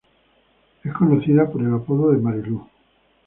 Es 0.83 0.91
conocida 0.93 1.47
por 1.47 1.61
el 1.61 1.75
apodo 1.75 2.09
de 2.11 2.17
"Marilú". 2.17 2.67